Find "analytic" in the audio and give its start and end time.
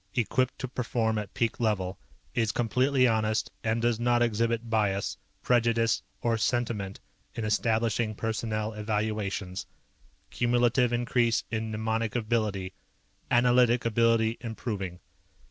13.29-13.85